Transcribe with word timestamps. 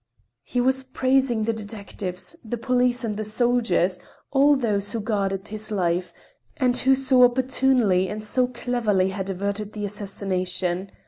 He 0.41 0.59
was 0.59 0.81
praising 0.81 1.43
the 1.43 1.53
detectives, 1.53 2.35
the 2.43 2.57
police, 2.57 3.03
and 3.03 3.17
the 3.17 3.23
soldiers—all 3.23 4.55
those 4.55 4.93
who 4.93 4.99
guarded 4.99 5.49
his 5.49 5.69
life, 5.69 6.11
and 6.57 6.75
who 6.75 6.95
so 6.95 7.21
opportunely 7.23 8.09
and 8.09 8.23
so 8.23 8.47
cleverly 8.47 9.09
had 9.09 9.29
averted 9.29 9.73
the 9.73 9.85
assassination. 9.85 10.89